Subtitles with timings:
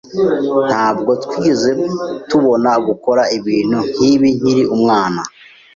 [0.67, 1.69] Ntabwo twigeze
[2.29, 5.21] tubona gukora ibintu nkibi nkiri umwana.